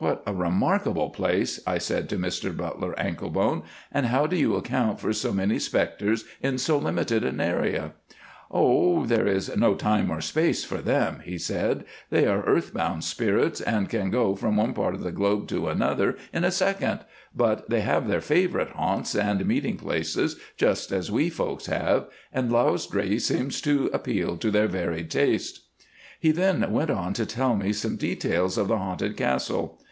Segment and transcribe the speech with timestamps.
[0.00, 5.00] "What a remarkable place," I said to Mr Butler Anklebone, "and how do you account
[5.00, 7.94] for so many spectres in so limited an area?"
[8.48, 9.04] "Oh!
[9.06, 13.60] there is no time or space for them," he said, "they are earth bound spirits,
[13.60, 17.00] and can go from one part of the globe to another in a second;
[17.34, 22.52] but they have their favourite haunts and meeting places just as we folks have, and
[22.52, 25.62] Lausdree seems to appeal to their varied tastes."
[26.20, 29.82] He then went on to tell me some details of the Haunted Castle.